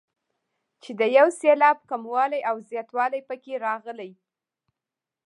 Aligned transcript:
چې 0.81 0.91
د 0.99 1.01
یو 1.17 1.27
سېلاب 1.39 1.77
کموالی 1.89 2.41
او 2.49 2.55
زیاتوالی 2.69 3.21
پکې 3.29 3.53
راغلی. 3.65 4.11